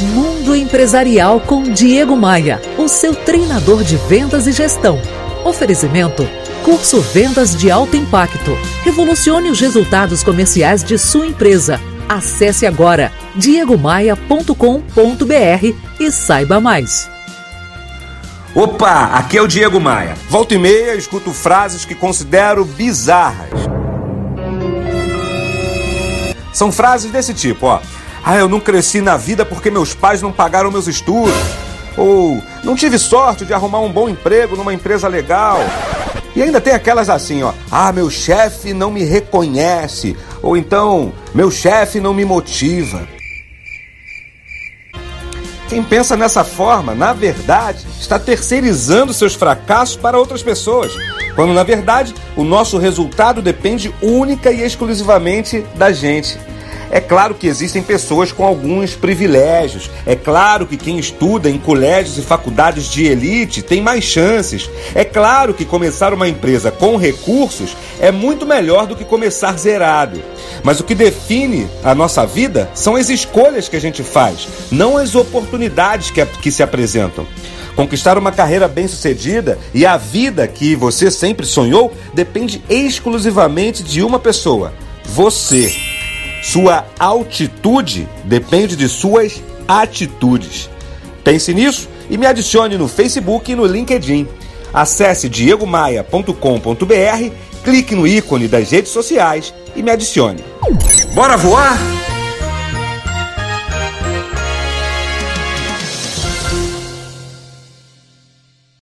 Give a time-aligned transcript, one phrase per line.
[0.00, 5.00] Mundo Empresarial com Diego Maia, o seu treinador de vendas e gestão.
[5.44, 6.26] Oferecimento
[6.64, 8.56] Curso Vendas de Alto Impacto.
[8.82, 11.80] Revolucione os resultados comerciais de sua empresa.
[12.08, 14.54] Acesse agora diegomaia.com.br
[15.98, 17.10] e saiba mais.
[18.54, 20.14] Opa, aqui é o Diego Maia.
[20.28, 23.68] Volta e meia escuto frases que considero bizarras.
[26.52, 27.80] São frases desse tipo, ó.
[28.24, 31.34] Ah, eu não cresci na vida porque meus pais não pagaram meus estudos.
[31.96, 35.58] Ou não tive sorte de arrumar um bom emprego numa empresa legal.
[36.34, 37.52] E ainda tem aquelas assim, ó.
[37.70, 40.16] Ah, meu chefe não me reconhece.
[40.42, 43.06] Ou então, meu chefe não me motiva.
[45.68, 50.92] Quem pensa nessa forma, na verdade, está terceirizando seus fracassos para outras pessoas.
[51.36, 56.38] Quando na verdade, o nosso resultado depende única e exclusivamente da gente.
[56.90, 59.90] É claro que existem pessoas com alguns privilégios.
[60.04, 64.68] É claro que quem estuda em colégios e faculdades de elite tem mais chances.
[64.94, 70.20] É claro que começar uma empresa com recursos é muito melhor do que começar zerado.
[70.64, 74.96] Mas o que define a nossa vida são as escolhas que a gente faz, não
[74.96, 77.26] as oportunidades que, que se apresentam.
[77.76, 84.18] Conquistar uma carreira bem-sucedida e a vida que você sempre sonhou depende exclusivamente de uma
[84.18, 84.72] pessoa:
[85.04, 85.89] você.
[86.42, 90.70] Sua altitude depende de suas atitudes.
[91.22, 94.26] Pense nisso e me adicione no Facebook e no LinkedIn.
[94.72, 97.30] Acesse diegomaia.com.br,
[97.62, 100.42] clique no ícone das redes sociais e me adicione.
[101.14, 101.99] Bora voar?